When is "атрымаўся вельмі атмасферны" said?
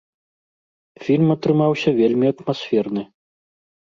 1.35-3.03